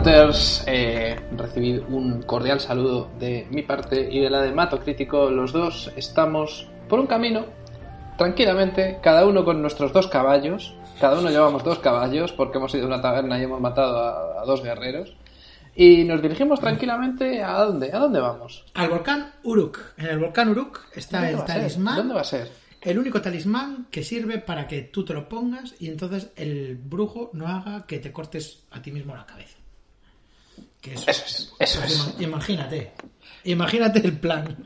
Hunters, 0.00 0.64
eh, 0.66 1.14
recibid 1.36 1.82
un 1.90 2.22
cordial 2.22 2.58
saludo 2.58 3.10
de 3.18 3.46
mi 3.50 3.60
parte 3.60 4.08
y 4.10 4.20
de 4.20 4.30
la 4.30 4.40
de 4.40 4.50
Mato 4.50 4.80
Crítico. 4.80 5.28
Los 5.28 5.52
dos 5.52 5.92
estamos 5.94 6.66
por 6.88 7.00
un 7.00 7.06
camino, 7.06 7.44
tranquilamente, 8.16 8.98
cada 9.02 9.26
uno 9.26 9.44
con 9.44 9.60
nuestros 9.60 9.92
dos 9.92 10.08
caballos. 10.08 10.74
Cada 10.98 11.18
uno 11.18 11.28
llevamos 11.28 11.62
dos 11.64 11.80
caballos 11.80 12.32
porque 12.32 12.56
hemos 12.56 12.74
ido 12.74 12.84
a 12.84 12.86
una 12.86 13.02
taberna 13.02 13.38
y 13.38 13.42
hemos 13.42 13.60
matado 13.60 13.98
a, 13.98 14.40
a 14.40 14.44
dos 14.46 14.62
guerreros. 14.62 15.14
Y 15.74 16.04
nos 16.04 16.22
dirigimos 16.22 16.60
tranquilamente 16.60 17.42
a 17.42 17.58
dónde, 17.64 17.92
a 17.92 17.98
dónde 17.98 18.20
vamos. 18.20 18.64
Al 18.72 18.88
volcán 18.88 19.34
Uruk. 19.42 19.80
En 19.98 20.06
el 20.06 20.18
volcán 20.18 20.48
Uruk 20.48 20.80
está 20.94 21.18
¿Dónde 21.18 21.34
el 21.34 21.44
talismán. 21.44 21.96
¿Dónde 21.96 22.14
va 22.14 22.22
a 22.22 22.24
ser? 22.24 22.50
El 22.80 22.98
único 22.98 23.20
talismán 23.20 23.88
que 23.90 24.02
sirve 24.02 24.38
para 24.38 24.66
que 24.66 24.80
tú 24.80 25.04
te 25.04 25.12
lo 25.12 25.28
pongas 25.28 25.74
y 25.78 25.88
entonces 25.88 26.30
el 26.36 26.78
brujo 26.78 27.28
no 27.34 27.48
haga 27.48 27.84
que 27.84 27.98
te 27.98 28.10
cortes 28.10 28.62
a 28.70 28.80
ti 28.80 28.90
mismo 28.92 29.14
la 29.14 29.26
cabeza. 29.26 29.59
Que 30.80 30.94
eso, 30.94 31.10
Eso 31.10 31.24
es, 31.26 31.52
eso 31.58 31.80
pues 31.80 31.92
es. 31.92 32.14
ima- 32.18 32.22
Imagínate. 32.24 32.92
Imagínate 33.44 33.98
el 34.00 34.18
plan. 34.18 34.56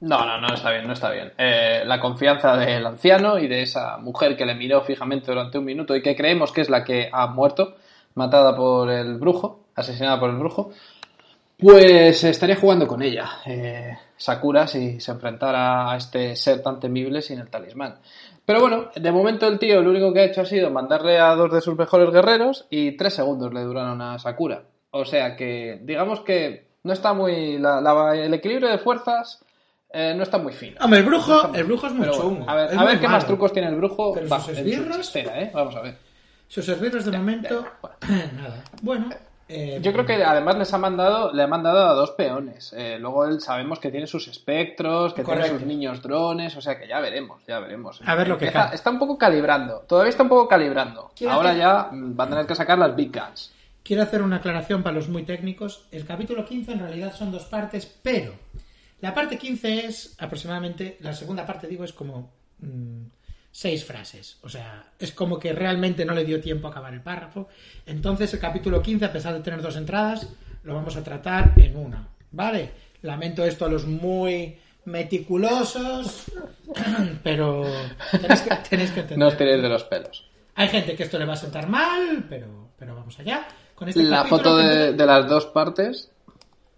No, 0.00 0.24
no, 0.24 0.40
no 0.40 0.54
está 0.54 0.70
bien, 0.70 0.86
no 0.86 0.92
está 0.92 1.10
bien. 1.10 1.32
Eh, 1.38 1.82
la 1.84 2.00
confianza 2.00 2.56
del 2.56 2.86
anciano 2.86 3.38
y 3.38 3.48
de 3.48 3.62
esa 3.62 3.98
mujer 3.98 4.36
que 4.36 4.46
le 4.46 4.54
miró 4.54 4.82
fijamente 4.82 5.30
durante 5.32 5.58
un 5.58 5.64
minuto 5.64 5.96
y 5.96 6.02
que 6.02 6.14
creemos 6.14 6.52
que 6.52 6.60
es 6.60 6.70
la 6.70 6.84
que 6.84 7.08
ha 7.12 7.26
muerto, 7.26 7.76
matada 8.14 8.54
por 8.56 8.90
el 8.90 9.16
brujo, 9.18 9.64
asesinada 9.74 10.20
por 10.20 10.30
el 10.30 10.36
brujo, 10.36 10.70
pues 11.58 12.22
estaría 12.24 12.56
jugando 12.56 12.86
con 12.86 13.02
ella. 13.02 13.28
Eh, 13.46 13.96
Sakura 14.16 14.66
si 14.66 15.00
se 15.00 15.10
enfrentara 15.12 15.90
a 15.90 15.96
este 15.96 16.36
ser 16.36 16.62
tan 16.62 16.78
temible 16.78 17.20
sin 17.22 17.40
el 17.40 17.48
talismán. 17.48 17.98
Pero 18.44 18.60
bueno, 18.60 18.90
de 18.94 19.12
momento 19.12 19.46
el 19.48 19.58
tío 19.58 19.82
lo 19.82 19.90
único 19.90 20.12
que 20.12 20.20
ha 20.20 20.24
hecho 20.24 20.42
ha 20.42 20.46
sido 20.46 20.70
mandarle 20.70 21.18
a 21.18 21.34
dos 21.34 21.52
de 21.52 21.60
sus 21.60 21.76
mejores 21.76 22.10
guerreros 22.10 22.66
y 22.70 22.96
tres 22.96 23.14
segundos 23.14 23.52
le 23.52 23.62
duraron 23.62 24.00
a 24.00 24.18
Sakura. 24.18 24.62
O 24.90 25.04
sea 25.04 25.36
que, 25.36 25.80
digamos 25.82 26.20
que 26.20 26.68
no 26.84 26.92
está 26.92 27.12
muy. 27.12 27.58
la- 27.58 27.80
la- 27.80 28.14
el 28.16 28.32
equilibrio 28.34 28.68
de 28.68 28.78
fuerzas 28.78 29.44
eh, 29.90 30.14
no 30.16 30.22
está 30.22 30.38
muy 30.38 30.52
fino. 30.52 30.76
Hombre, 30.82 31.00
el 31.00 31.06
brujo, 31.06 31.34
está 31.36 31.48
muy 31.48 31.58
el 31.58 31.64
brujo 31.64 31.86
es 31.86 31.92
muy 31.92 32.00
Pero 32.06 32.16
bueno, 32.16 32.30
chungo. 32.30 32.50
a 32.50 32.54
ver, 32.54 32.78
a 32.78 32.84
ver 32.84 32.96
qué 33.00 33.06
malo. 33.06 33.16
más 33.18 33.26
trucos 33.26 33.52
tiene 33.52 33.68
el 33.68 33.74
brujo 33.76 34.12
Pero 34.14 34.28
va, 34.28 34.40
sus 34.40 34.56
esbirros- 34.58 35.16
¿eh? 35.16 35.50
Vamos 35.54 35.76
a 35.76 35.80
ver. 35.82 35.96
Sus 36.46 36.68
esbirros 36.68 37.04
de 37.04 37.12
momento. 37.16 37.66
bueno. 37.82 37.96
Nada. 38.42 38.64
Bueno. 38.82 39.08
eh, 39.48 39.78
Yo 39.82 39.92
creo 39.92 40.04
que 40.06 40.22
además 40.24 40.56
les 40.58 40.72
ha 40.74 40.78
mandado, 40.78 41.32
le 41.32 41.42
ha 41.42 41.46
mandado 41.46 41.86
a 41.88 41.92
dos 41.94 42.10
peones. 42.12 42.72
Eh, 42.76 42.98
luego 42.98 43.24
él 43.26 43.40
sabemos 43.40 43.78
que 43.78 43.90
tiene 43.90 44.06
sus 44.06 44.28
espectros, 44.28 45.12
que 45.14 45.22
Correcto. 45.22 45.44
tiene 45.48 45.58
sus 45.58 45.66
niños 45.68 46.02
drones, 46.02 46.54
o 46.56 46.60
sea 46.62 46.78
que 46.78 46.86
ya 46.88 47.00
veremos, 47.00 47.42
ya 47.46 47.58
veremos. 47.58 48.00
A 48.06 48.14
ver 48.14 48.28
lo 48.28 48.36
que 48.38 48.46
Empieza- 48.46 48.66
cae. 48.68 48.74
Está 48.74 48.90
un 48.90 48.98
poco 48.98 49.16
calibrando, 49.18 49.84
todavía 49.88 50.10
está 50.10 50.22
un 50.22 50.28
poco 50.30 50.48
calibrando. 50.48 51.10
Ahora 51.30 51.52
ya 51.54 51.88
van 51.92 52.28
a 52.28 52.30
tener 52.30 52.46
que 52.46 52.54
sacar 52.54 52.78
las 52.78 52.94
big 52.96 53.10
guns. 53.12 53.52
Quiero 53.88 54.02
hacer 54.02 54.20
una 54.20 54.36
aclaración 54.36 54.82
para 54.82 54.96
los 54.96 55.08
muy 55.08 55.22
técnicos. 55.22 55.86
El 55.90 56.04
capítulo 56.04 56.44
15 56.44 56.72
en 56.72 56.80
realidad 56.80 57.16
son 57.16 57.32
dos 57.32 57.46
partes, 57.46 57.86
pero 58.02 58.34
la 59.00 59.14
parte 59.14 59.38
15 59.38 59.86
es 59.86 60.14
aproximadamente, 60.18 60.98
la 61.00 61.14
segunda 61.14 61.46
parte 61.46 61.66
digo 61.66 61.84
es 61.84 61.94
como 61.94 62.30
mm, 62.58 63.04
seis 63.50 63.86
frases. 63.86 64.40
O 64.42 64.50
sea, 64.50 64.92
es 64.98 65.12
como 65.12 65.38
que 65.38 65.54
realmente 65.54 66.04
no 66.04 66.12
le 66.12 66.26
dio 66.26 66.38
tiempo 66.38 66.68
a 66.68 66.70
acabar 66.70 66.92
el 66.92 67.00
párrafo. 67.00 67.48
Entonces 67.86 68.34
el 68.34 68.40
capítulo 68.40 68.82
15, 68.82 69.06
a 69.06 69.12
pesar 69.12 69.32
de 69.32 69.40
tener 69.40 69.62
dos 69.62 69.76
entradas, 69.76 70.28
lo 70.64 70.74
vamos 70.74 70.94
a 70.98 71.02
tratar 71.02 71.54
en 71.56 71.74
una. 71.74 72.08
¿Vale? 72.30 72.70
Lamento 73.00 73.42
esto 73.42 73.64
a 73.64 73.70
los 73.70 73.86
muy 73.86 74.58
meticulosos, 74.84 76.24
pero 77.22 77.64
tenéis 78.10 78.42
que, 78.42 78.54
tenéis 78.68 78.90
que 78.90 79.00
entender. 79.00 79.18
No 79.18 79.28
os 79.28 79.36
tiréis 79.38 79.62
de 79.62 79.68
los 79.70 79.84
pelos. 79.84 80.28
Hay 80.56 80.68
gente 80.68 80.94
que 80.94 81.04
esto 81.04 81.18
le 81.18 81.24
va 81.24 81.32
a 81.32 81.36
sentar 81.36 81.68
mal, 81.68 82.26
pero, 82.28 82.68
pero 82.76 82.94
vamos 82.94 83.18
allá. 83.18 83.46
Con 83.78 83.88
este 83.88 84.02
La 84.02 84.24
foto 84.24 84.56
de, 84.56 84.92
las 85.06 85.28
dos 85.28 85.46
partes. 85.46 86.10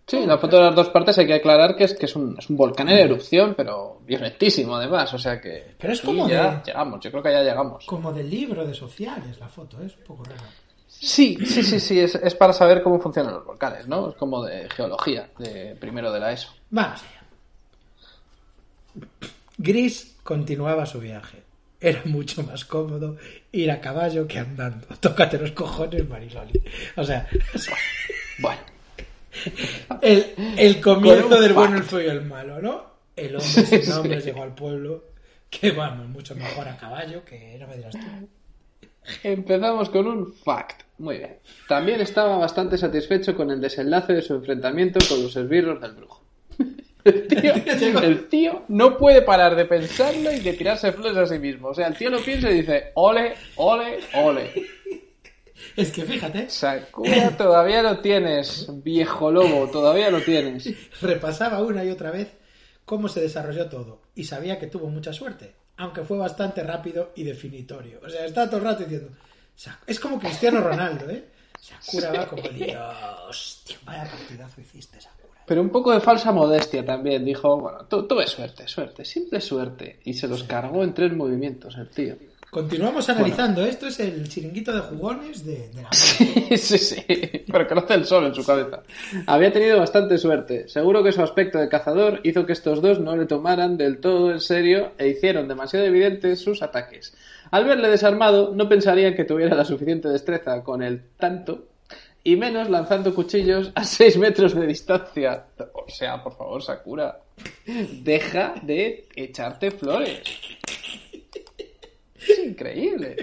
Sí, 0.07 0.27
la 0.27 0.37
foto 0.39 0.57
de 0.59 0.65
las 0.65 0.75
dos 0.75 0.91
partes 0.91 1.17
hay 1.19 1.27
que 1.27 1.35
aclarar 1.35 1.77
que 1.77 1.85
es 1.85 1.95
que 1.95 2.07
es 2.07 2.15
un, 2.17 2.37
es 2.39 2.51
un 2.51 2.57
volcán 2.57 2.89
en 2.89 2.99
erupción, 2.99 3.55
pero 3.57 4.01
violentísimo 4.05 4.75
además, 4.75 5.15
o 5.15 5.19
sea 5.19 5.41
que... 5.41 5.77
Pero 5.79 5.93
es 5.93 6.01
como 6.01 6.29
ya 6.29 6.57
de- 6.57 6.63
llegamos, 6.67 7.01
yo 7.01 7.11
creo 7.13 7.23
que 7.23 7.31
ya 7.33 7.43
llegamos. 7.43 7.87
Como 7.87 8.13
del 8.13 8.29
libro 8.29 8.67
de 8.67 8.75
sociales, 8.75 9.39
la 9.39 9.49
foto, 9.49 9.81
es 9.81 9.97
un 9.97 10.03
poco 10.05 10.25
rara. 10.25 10.43
Sí, 10.89 11.39
sí, 11.47 11.63
sí, 11.63 11.79
sí, 11.79 12.01
es, 12.01 12.17
es 12.17 12.35
para 12.35 12.53
saber 12.53 12.83
cómo 12.83 12.99
funcionan 13.01 13.35
los 13.35 13.47
volcanes, 13.47 13.87
¿no? 13.87 14.11
Es 14.11 14.17
como 14.17 14.45
de 14.45 14.69
geología, 14.71 15.31
de 15.39 15.77
primero 15.77 16.11
de 16.13 16.19
la 16.21 16.33
ESO. 16.33 16.51
Vamos 16.71 17.01
allá. 17.03 17.23
Gris 19.59 20.17
continuaba 20.25 20.87
su 20.87 20.99
viaje. 21.01 21.43
Era 21.81 22.03
mucho 22.05 22.43
más 22.43 22.65
cómodo 22.65 23.17
ir 23.53 23.71
a 23.71 23.81
caballo 23.81 24.27
que 24.27 24.39
andando. 24.39 24.87
Tócate 25.01 25.39
los 25.39 25.53
cojones, 25.53 26.09
Mariloli. 26.09 26.61
O 26.97 27.05
sea, 27.05 27.27
Bueno, 28.41 28.61
el, 30.01 30.27
el 30.57 30.81
comienzo 30.81 31.41
del 31.41 31.53
bueno, 31.53 31.77
el 31.77 31.85
feo 31.85 32.01
y 32.01 32.07
el 32.07 32.23
malo, 32.23 32.61
¿no? 32.61 32.91
El 33.15 33.37
hombre 33.37 33.67
sin 33.67 33.89
nombre 33.89 34.21
llegó 34.21 34.43
al 34.43 34.55
pueblo. 34.55 35.05
Que 35.51 35.73
vamos, 35.73 36.09
mucho 36.09 36.35
mejor 36.37 36.69
a 36.69 36.77
caballo 36.77 37.25
que 37.25 37.59
no 37.59 37.67
me 37.67 37.77
dirás 37.77 37.93
tú. 37.93 38.29
empezamos 39.25 39.91
con 39.91 40.07
un 40.07 40.33
fact. 40.33 40.83
Muy 40.99 41.19
bien. 41.19 41.37
También 41.69 42.01
estaba 42.01 42.39
bastante 42.39 42.79
satisfecho 42.79 43.35
con 43.35 43.51
el 43.51 43.61
desenlace 43.61 44.13
de 44.13 44.23
su 44.23 44.35
enfrentamiento 44.35 45.01
con 45.09 45.23
los 45.23 45.35
esbirros 45.37 45.81
del 45.81 45.93
brujo. 45.93 46.23
El 47.05 47.27
tío, 47.81 48.01
el 48.03 48.29
tío 48.29 48.63
no 48.69 48.97
puede 48.99 49.23
parar 49.23 49.57
de 49.57 49.65
pensarlo 49.65 50.31
y 50.33 50.41
de 50.41 50.53
tirarse 50.53 50.93
flores 50.93 51.17
a 51.17 51.27
sí 51.27 51.39
mismo. 51.39 51.69
O 51.69 51.75
sea, 51.75 51.87
el 51.87 51.97
tío 51.97 52.11
lo 52.11 52.21
piensa 52.21 52.51
y 52.51 52.61
dice, 52.61 52.93
ole, 52.95 53.35
ole, 53.57 53.99
ole. 54.15 54.53
Es 55.77 55.91
que 55.93 56.03
fíjate, 56.05 56.49
Sakura, 56.51 57.37
todavía 57.37 57.83
lo 57.83 57.99
tienes, 58.01 58.67
viejo 58.83 59.31
lobo, 59.31 59.69
todavía 59.71 60.11
lo 60.11 60.21
tienes. 60.23 60.69
repasaba 61.01 61.63
una 61.63 61.85
y 61.85 61.91
otra 61.91 62.11
vez 62.11 62.29
cómo 62.85 63.09
se 63.09 63.21
desarrolló 63.21 63.69
todo 63.69 64.03
y 64.15 64.25
sabía 64.25 64.59
que 64.59 64.67
tuvo 64.67 64.89
mucha 64.89 65.13
suerte, 65.13 65.55
aunque 65.77 66.03
fue 66.03 66.19
bastante 66.19 66.63
rápido 66.63 67.13
y 67.15 67.23
definitorio. 67.25 68.01
O 68.05 68.09
sea, 68.09 68.27
está 68.27 68.47
todo 68.49 68.57
el 68.59 68.65
rato 68.65 68.83
diciendo, 68.83 69.11
"Sa- 69.55 69.79
es 69.87 70.01
como 70.01 70.19
Cristiano 70.19 70.61
Ronaldo, 70.61 71.09
¿eh? 71.11 71.25
Sakura 71.61 72.11
va 72.13 72.27
como 72.27 72.43
Dios, 72.49 73.63
tío, 73.67 73.77
vaya 73.85 74.05
partidazo 74.05 74.61
hiciste, 74.61 75.01
Sakura. 75.01 75.20
Pero 75.51 75.63
un 75.63 75.71
poco 75.71 75.93
de 75.93 75.99
falsa 75.99 76.31
modestia 76.31 76.85
también. 76.85 77.25
Dijo, 77.25 77.59
bueno, 77.61 77.79
tu- 77.89 78.07
tuve 78.07 78.25
suerte, 78.29 78.69
suerte, 78.69 79.05
simple 79.05 79.41
suerte. 79.41 79.99
Y 80.05 80.15
se 80.15 80.29
los 80.29 80.45
cargó 80.45 80.85
en 80.85 80.95
tres 80.95 81.13
movimientos 81.13 81.77
el 81.77 81.89
tío. 81.89 82.15
Continuamos 82.53 83.09
analizando, 83.09 83.65
esto 83.65 83.89
es 83.89 83.99
el 83.99 84.29
chiringuito 84.29 84.73
de 84.73 84.81
jugones 84.81 85.45
de, 85.45 85.69
de 85.71 85.83
la... 85.83 85.89
sí, 85.93 86.57
sí, 86.57 87.05
pero 87.51 87.67
que 87.67 87.75
no 87.75 87.81
hace 87.81 87.95
el 87.95 88.05
sol 88.05 88.27
en 88.27 88.35
su 88.35 88.45
cabeza. 88.47 88.83
Había 89.27 89.53
tenido 89.53 89.77
bastante 89.81 90.19
suerte. 90.19 90.69
Seguro 90.69 91.03
que 91.03 91.11
su 91.11 91.21
aspecto 91.23 91.59
de 91.59 91.69
cazador 91.69 92.21
hizo 92.23 92.47
que 92.47 92.53
estos 92.53 92.81
dos 92.81 93.01
no 93.01 93.17
le 93.17 93.27
tomaran 93.27 93.77
del 93.77 93.99
todo 93.99 94.31
en 94.31 94.39
serio 94.41 94.93
e 94.99 95.09
hicieron 95.09 95.49
demasiado 95.49 95.85
evidentes 95.87 96.41
sus 96.41 96.63
ataques. 96.63 97.13
Al 97.51 97.65
verle 97.65 97.89
desarmado, 97.89 98.53
no 98.55 98.69
pensarían 98.69 99.15
que 99.15 99.25
tuviera 99.25 99.57
la 99.57 99.65
suficiente 99.65 100.09
destreza 100.09 100.63
con 100.63 100.83
el 100.85 101.03
tanto, 101.19 101.67
y 102.25 102.37
menos 102.37 102.69
lanzando 102.71 103.15
cuchillos 103.15 103.71
a 103.75 103.85
6 103.85 104.17
metros 104.19 104.55
de 104.55 104.67
distancia. 104.67 105.45
O 105.75 105.89
sea, 105.89 106.23
por 106.23 106.37
favor, 106.37 106.63
Sakura, 106.63 107.21
deja 108.03 108.55
de 108.63 109.09
echarte 109.17 109.71
flores. 109.71 110.23
Es 112.21 112.39
increíble. 112.39 113.17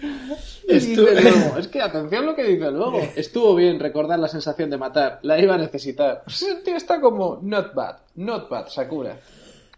Y 0.00 0.72
Estu- 0.74 1.08
dice 1.08 1.22
luego, 1.22 1.58
es 1.58 1.68
que 1.68 1.80
atención 1.80 2.26
lo 2.26 2.34
que 2.36 2.44
dice 2.44 2.70
luego. 2.70 3.00
Estuvo 3.16 3.54
bien 3.54 3.80
recordar 3.80 4.18
la 4.18 4.28
sensación 4.28 4.70
de 4.70 4.76
matar. 4.76 5.18
La 5.22 5.40
iba 5.40 5.54
a 5.54 5.58
necesitar. 5.58 6.22
El 6.48 6.62
tío 6.62 6.76
está 6.76 7.00
como 7.00 7.38
not 7.42 7.74
bad, 7.74 7.96
not 8.16 8.48
bad, 8.48 8.68
Sakura. 8.68 9.18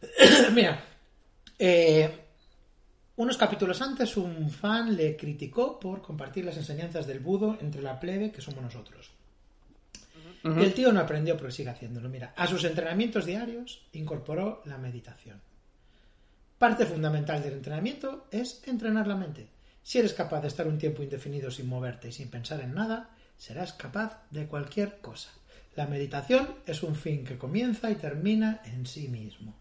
Mira, 0.53 0.83
eh, 1.59 2.11
unos 3.21 3.37
capítulos 3.37 3.83
antes 3.83 4.17
un 4.17 4.51
fan 4.51 4.97
le 4.97 5.15
criticó 5.15 5.79
por 5.79 6.01
compartir 6.01 6.43
las 6.43 6.57
enseñanzas 6.57 7.07
del 7.07 7.21
budo 7.21 7.59
entre 7.61 7.83
la 7.83 8.01
plebe 8.01 8.33
que 8.33 8.41
somos 8.41 8.63
nosotros. 8.63 9.11
El 10.43 10.73
tío 10.73 10.91
no 10.91 11.01
aprendió, 11.01 11.37
pero 11.37 11.51
sigue 11.51 11.69
haciéndolo. 11.69 12.09
Mira, 12.09 12.33
a 12.35 12.47
sus 12.47 12.65
entrenamientos 12.65 13.27
diarios 13.27 13.83
incorporó 13.93 14.63
la 14.65 14.79
meditación. 14.79 15.39
Parte 16.57 16.87
fundamental 16.87 17.43
del 17.43 17.53
entrenamiento 17.53 18.27
es 18.31 18.67
entrenar 18.67 19.07
la 19.07 19.17
mente. 19.17 19.49
Si 19.83 19.99
eres 19.99 20.15
capaz 20.15 20.41
de 20.41 20.49
estar 20.49 20.67
un 20.67 20.79
tiempo 20.79 21.03
indefinido 21.03 21.51
sin 21.51 21.69
moverte 21.69 22.09
y 22.09 22.13
sin 22.13 22.31
pensar 22.31 22.63
en 22.63 22.73
nada, 22.73 23.11
serás 23.37 23.75
capaz 23.75 24.23
de 24.31 24.47
cualquier 24.47 24.99
cosa. 25.03 25.29
La 25.77 25.87
meditación 25.87 26.55
es 26.65 26.83
un 26.83 26.95
fin 26.95 27.25
que 27.25 27.37
comienza 27.37 27.91
y 27.91 27.97
termina 27.97 28.63
en 28.65 28.87
sí 28.87 29.09
mismo. 29.09 29.55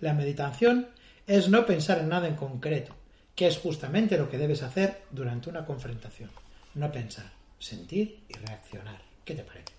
La 0.00 0.12
meditación 0.12 0.88
es 1.26 1.48
no 1.48 1.66
pensar 1.66 1.98
en 1.98 2.08
nada 2.08 2.28
en 2.28 2.36
concreto, 2.36 2.94
que 3.34 3.46
es 3.46 3.58
justamente 3.58 4.16
lo 4.16 4.28
que 4.28 4.38
debes 4.38 4.62
hacer 4.62 5.02
durante 5.10 5.50
una 5.50 5.64
confrontación. 5.64 6.30
No 6.74 6.92
pensar, 6.92 7.26
sentir 7.58 8.20
y 8.28 8.34
reaccionar. 8.34 9.00
¿Qué 9.24 9.34
te 9.34 9.42
parece? 9.42 9.72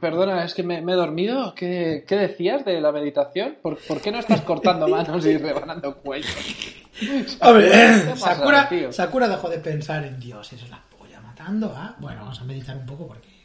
Perdona, 0.00 0.44
es 0.44 0.54
que 0.54 0.62
me, 0.62 0.82
me 0.82 0.92
he 0.92 0.96
dormido. 0.96 1.54
¿Qué, 1.54 2.04
qué 2.06 2.16
decías 2.16 2.64
de 2.64 2.80
la 2.80 2.92
meditación? 2.92 3.56
¿Por, 3.62 3.78
por 3.78 4.00
qué 4.00 4.12
no 4.12 4.18
estás 4.18 4.42
cortando 4.42 4.86
manos 4.88 5.24
y 5.24 5.36
rebanando 5.36 5.96
cuellos? 5.96 6.30
Hombre, 7.40 7.68
eh, 7.68 8.02
¿Qué 8.04 8.10
pasa, 8.10 8.36
Sakura? 8.36 8.92
Sakura 8.92 9.28
dejó 9.28 9.48
de 9.48 9.58
pensar 9.58 10.04
en 10.04 10.20
Dios, 10.20 10.52
eso 10.52 10.64
es 10.64 10.70
la 10.70 10.82
polla 10.98 11.20
matando 11.20 11.74
a... 11.74 11.96
Bueno, 11.98 12.20
vamos 12.20 12.40
a 12.40 12.44
meditar 12.44 12.76
un 12.76 12.86
poco 12.86 13.08
porque. 13.08 13.39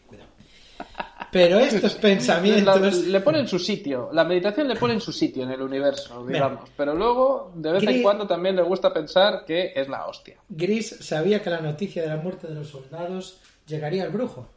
Pero 1.36 1.60
estos 1.60 1.96
La- 1.96 2.00
pensamientos... 2.02 2.96
le 3.08 3.20
pone 3.20 3.40
en 3.40 3.48
su 3.50 3.60
sitio. 3.60 4.10
La 4.14 4.24
meditación 4.24 4.70
le 4.70 4.78
pone 4.78 4.94
en 4.94 5.02
su 5.02 5.12
sitio 5.12 5.44
en 5.44 5.52
el 5.52 5.62
universo, 5.62 6.26
digamos. 6.26 6.70
Pero 6.78 6.94
luego, 6.96 7.52
de 7.56 7.74
vez 7.74 7.84
en 7.84 8.02
cuando, 8.02 8.26
también 8.26 8.56
le 8.56 8.62
gusta 8.62 8.94
pensar 8.94 9.44
que 9.46 9.74
es 9.76 9.90
la 9.90 10.06
hostia. 10.08 10.38
Gris 10.48 10.96
sabía 11.02 11.44
que 11.44 11.50
la 11.50 11.60
noticia 11.60 12.04
de 12.04 12.08
la 12.08 12.16
muerte 12.16 12.48
de 12.48 12.56
los 12.56 12.70
soldados 12.70 13.40
llegaría 13.68 14.04
al 14.04 14.12
brujo, 14.12 14.48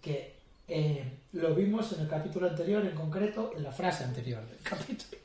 que 0.00 0.34
eh, 0.68 1.02
lo 1.32 1.52
vimos 1.52 1.92
en 1.94 2.02
el 2.02 2.08
capítulo 2.08 2.46
anterior, 2.48 2.84
en 2.86 2.94
concreto 2.94 3.50
en 3.56 3.64
la 3.64 3.72
frase 3.72 4.04
anterior 4.04 4.40
del 4.46 4.58
capítulo. 4.62 5.18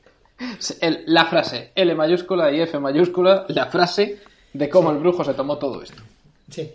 El- 0.80 1.04
la 1.06 1.26
frase 1.26 1.70
L 1.76 1.94
mayúscula 1.94 2.50
y 2.50 2.60
F 2.62 2.78
mayúscula, 2.80 3.46
la 3.48 3.66
frase 3.66 4.18
de 4.52 4.68
cómo 4.68 4.90
el 4.90 4.98
brujo 4.98 5.22
se 5.22 5.34
tomó 5.34 5.56
todo 5.56 5.82
esto. 5.82 6.02
Sí. 6.50 6.68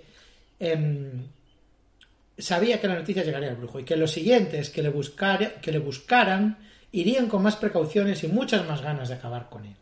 Em, 0.57 1.22
sabía 2.38 2.80
que 2.80 2.88
la 2.88 2.95
noticia 2.95 3.24
llegaría 3.24 3.50
al 3.50 3.56
brujo 3.56 3.80
y 3.80 3.83
que 3.83 3.95
los 3.95 4.12
siguientes 4.12 4.69
que 4.69 4.81
le, 4.81 4.89
buscara- 4.94 5.60
que 5.62 5.72
le 5.72 5.80
buscaran 5.80 6.57
irían 6.92 7.28
con 7.28 7.42
más 7.44 7.56
precauciones 7.56 8.24
y 8.24 8.28
muchas 8.28 8.68
más 8.68 8.81
ganas 8.81 9.10
de 9.10 9.16
acabar 9.16 9.50
con 9.50 9.66
él. 9.66 9.75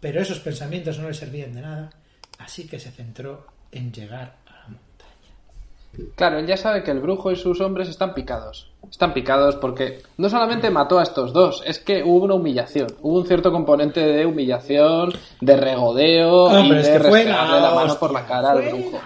Pero 0.00 0.20
esos 0.20 0.40
pensamientos 0.40 0.98
no 0.98 1.08
le 1.08 1.14
servían 1.14 1.52
de 1.54 1.62
nada, 1.62 1.90
así 2.38 2.66
que 2.68 2.78
se 2.78 2.90
centró 2.90 3.46
en 3.72 3.92
llegar 3.92 4.36
a 4.46 4.52
la 4.58 4.68
montaña. 4.68 6.12
Claro, 6.14 6.38
él 6.38 6.46
ya 6.46 6.56
sabe 6.56 6.84
que 6.84 6.90
el 6.90 7.00
brujo 7.00 7.32
y 7.32 7.36
sus 7.36 7.60
hombres 7.60 7.88
están 7.88 8.14
picados. 8.14 8.70
Están 8.90 9.14
picados 9.14 9.56
porque 9.56 10.02
no 10.18 10.28
solamente 10.28 10.70
mató 10.70 10.98
a 10.98 11.02
estos 11.02 11.32
dos, 11.32 11.62
es 11.66 11.80
que 11.80 12.04
hubo 12.04 12.24
una 12.26 12.34
humillación. 12.34 12.88
Hubo 13.00 13.18
un 13.20 13.26
cierto 13.26 13.50
componente 13.50 14.00
de 14.00 14.26
humillación, 14.26 15.12
de 15.40 15.56
regodeo 15.56 16.44
Hombre, 16.44 16.80
y 16.80 16.82
de 16.84 16.98
la 17.24 17.46
la 17.60 17.70
mano 17.74 17.82
hostia, 17.84 17.98
por 17.98 18.12
la 18.12 18.26
cara 18.26 18.50
al 18.52 18.62
brujo. 18.68 19.00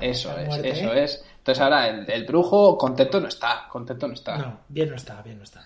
Eso 0.00 0.30
es, 0.38 0.46
muerte, 0.46 0.70
eso 0.70 0.94
¿eh? 0.94 1.04
es. 1.04 1.24
Entonces 1.48 1.64
ahora 1.64 1.88
el, 1.88 2.10
el 2.10 2.26
brujo 2.26 2.76
contento 2.76 3.20
no 3.20 3.28
está, 3.28 3.66
contento 3.70 4.06
no 4.06 4.12
está. 4.12 4.36
No, 4.36 4.60
bien 4.68 4.90
no 4.90 4.96
está, 4.96 5.22
bien 5.22 5.38
no 5.38 5.44
está. 5.44 5.64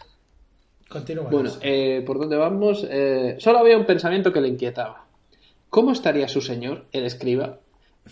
Continúa. 0.88 1.28
Bueno, 1.28 1.50
eh, 1.60 2.04
¿por 2.06 2.20
dónde 2.20 2.36
vamos? 2.36 2.86
Eh, 2.88 3.34
solo 3.40 3.58
había 3.58 3.76
un 3.76 3.84
pensamiento 3.84 4.32
que 4.32 4.40
le 4.40 4.46
inquietaba. 4.46 5.06
¿Cómo 5.70 5.90
estaría 5.90 6.28
su 6.28 6.40
señor, 6.40 6.84
el 6.92 7.04
escriba? 7.04 7.58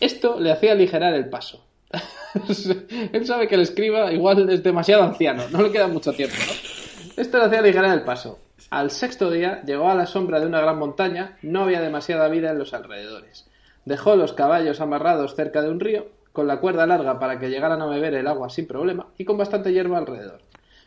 Esto 0.00 0.40
le 0.40 0.50
hacía 0.50 0.72
aligerar 0.72 1.14
el 1.14 1.28
paso. 1.28 1.64
Él 3.12 3.24
sabe 3.24 3.46
que 3.46 3.54
el 3.54 3.60
escriba 3.60 4.12
igual 4.12 4.50
es 4.50 4.64
demasiado 4.64 5.04
anciano, 5.04 5.44
no 5.52 5.62
le 5.62 5.70
queda 5.70 5.86
mucho 5.86 6.12
tiempo, 6.12 6.34
¿no? 6.44 7.22
Esto 7.22 7.38
le 7.38 7.44
hacía 7.44 7.60
aligerar 7.60 7.96
el 7.96 8.02
paso. 8.02 8.40
Al 8.70 8.90
sexto 8.90 9.30
día 9.30 9.62
llegó 9.64 9.88
a 9.88 9.94
la 9.94 10.06
sombra 10.06 10.40
de 10.40 10.46
una 10.46 10.60
gran 10.60 10.76
montaña, 10.76 11.38
no 11.42 11.62
había 11.62 11.80
demasiada 11.80 12.26
vida 12.26 12.50
en 12.50 12.58
los 12.58 12.74
alrededores. 12.74 13.48
Dejó 13.84 14.16
los 14.16 14.32
caballos 14.32 14.80
amarrados 14.80 15.36
cerca 15.36 15.62
de 15.62 15.70
un 15.70 15.78
río, 15.78 16.08
con 16.32 16.46
la 16.46 16.60
cuerda 16.60 16.86
larga 16.86 17.18
para 17.18 17.38
que 17.38 17.48
llegaran 17.50 17.82
a 17.82 17.86
beber 17.86 18.14
el 18.14 18.26
agua 18.26 18.48
sin 18.50 18.66
problema 18.66 19.08
y 19.18 19.24
con 19.24 19.36
bastante 19.36 19.72
hierba 19.72 19.98
alrededor. 19.98 20.40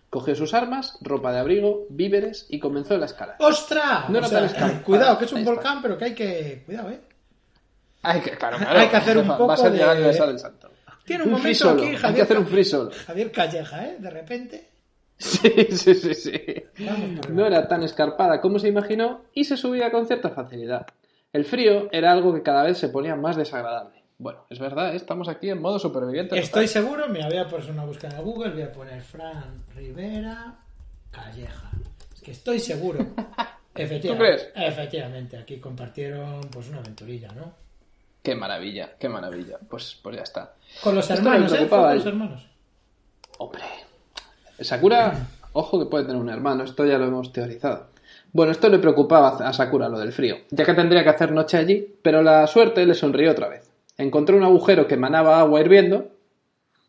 Cogió 0.10 0.36
sus 0.36 0.54
armas, 0.54 0.98
ropa 1.02 1.32
de 1.34 1.40
abrigo, 1.40 1.86
víveres 1.90 2.46
y 2.50 2.60
comenzó 2.60 2.98
la 2.98 3.06
escalada. 3.08 3.38
¡Ostras! 3.40 4.10
No 4.10 4.16
O 4.16 4.18
era 4.20 4.28
sea, 4.28 4.40
tan 4.40 4.48
escalada. 4.48 4.84
cuidado, 4.84 5.18
que 5.18 5.26
es 5.26 5.32
un 5.32 5.38
Ahí 5.40 5.44
está. 5.44 5.54
volcán, 5.56 5.82
pero 5.82 5.98
que 5.98 6.06
hay 6.06 6.14
que... 6.14 6.64
Cuidado, 6.66 6.90
¿eh? 6.92 7.02
Hay 8.04 8.22
que, 8.22 8.32
claro, 8.32 8.58
claro. 8.58 8.80
Hay 8.80 8.88
que 8.90 8.96
hacer 8.98 9.18
un 9.18 9.28
poco 9.28 9.48
Va 9.48 9.54
a 9.56 9.58
ser 9.58 9.72
de- 9.72 9.78
llegar 9.80 10.00
y 10.00 10.04
besar 10.04 10.30
el 10.30 10.40
santo. 10.40 10.70
Tiene 11.06 11.24
un, 11.24 11.30
free 11.32 11.54
momento 11.54 11.60
solo. 11.60 11.82
aquí, 11.82 11.90
Hay 11.90 11.96
Javier, 11.98 12.16
que 12.16 12.22
hacer 12.22 12.38
un 12.38 12.48
free 12.48 12.64
solo. 12.64 12.92
Javier 13.08 13.32
Calleja, 13.32 13.86
¿eh? 13.88 13.96
De 14.00 14.10
repente... 14.10 14.70
Sí, 15.18 15.50
sí, 15.72 15.94
sí, 15.96 16.14
sí. 16.16 16.42
Vamos 16.80 17.30
No 17.30 17.46
era 17.46 17.68
tan 17.68 17.82
escarpada 17.84 18.42
como 18.42 18.60
se 18.60 18.68
imaginó 18.68 19.22
y 19.34 19.46
se 19.46 19.58
subía 19.58 19.92
con 19.92 20.06
cierta 20.06 20.30
facilidad. 20.32 20.86
El 21.32 21.46
frío 21.46 21.88
era 21.92 22.12
algo 22.12 22.34
que 22.34 22.42
cada 22.44 22.64
vez 22.64 22.78
se 22.78 22.90
ponía 22.90 23.16
más 23.16 23.36
desagradable. 23.36 24.03
Bueno, 24.18 24.46
es 24.50 24.60
verdad, 24.60 24.94
¿eh? 24.94 24.96
estamos 24.96 25.28
aquí 25.28 25.50
en 25.50 25.62
modo 25.62 25.80
superviviente. 25.80 26.38
Estoy 26.38 26.68
total. 26.68 26.84
seguro, 26.84 27.10
mira, 27.10 27.28
voy 27.28 27.38
a 27.38 27.48
poner 27.48 27.72
una 27.72 27.86
búsqueda 27.86 28.18
en 28.18 28.24
Google, 28.24 28.52
voy 28.52 28.62
a 28.62 28.72
poner 28.72 29.02
Fran 29.02 29.64
Rivera 29.76 30.56
Calleja. 31.12 31.72
Es 32.14 32.22
que 32.22 32.32
estoy 32.32 32.60
seguro. 32.60 33.00
Efectivamente, 33.76 34.52
crees? 34.54 34.68
efectivamente, 34.72 35.36
aquí 35.36 35.58
compartieron 35.58 36.42
pues 36.52 36.70
una 36.70 36.78
aventurilla, 36.78 37.30
¿no? 37.30 37.54
Qué 38.22 38.36
maravilla, 38.36 38.92
qué 39.00 39.10
maravilla. 39.10 39.58
Pues, 39.68 40.00
pues 40.02 40.16
ya 40.16 40.22
está. 40.22 40.54
Con 40.84 40.94
los 40.94 41.10
me 41.10 41.16
hermanos, 41.16 41.54
¿eh? 41.54 41.68
Con 41.68 41.96
los 41.96 42.06
hermanos. 42.06 42.48
Hombre, 43.40 43.64
Sakura, 44.60 45.28
ojo 45.54 45.80
que 45.80 45.90
puede 45.90 46.06
tener 46.06 46.22
un 46.22 46.30
hermano, 46.30 46.64
esto 46.64 46.86
ya 46.86 47.00
lo 47.00 47.06
hemos 47.06 47.34
teorizado. 47.34 47.88
Bueno, 48.32 48.52
esto 48.52 48.70
le 48.70 48.80
preocupaba 48.80 49.30
a 49.30 49.54
Sakura, 49.54 49.90
lo 49.90 49.98
del 49.98 50.14
frío, 50.14 50.38
ya 50.52 50.66
que 50.66 50.74
tendría 50.74 51.04
que 51.04 51.10
hacer 51.10 51.32
noche 51.32 51.58
allí, 51.58 51.96
pero 52.02 52.22
la 52.22 52.46
suerte 52.46 52.86
le 52.86 52.94
sonrió 52.94 53.32
otra 53.32 53.48
vez. 53.48 53.73
Encontró 53.98 54.38
un 54.38 54.44
agujero 54.44 54.88
que 54.88 54.96
emanaba 54.96 55.40
agua 55.40 55.62
hirviendo, 55.62 56.10